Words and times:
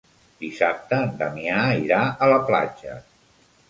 Dissabte 0.45 0.99
en 1.09 1.13
Damià 1.21 1.61
irà 1.85 2.03
a 2.29 2.35
la 2.35 2.43
platja. 2.53 3.03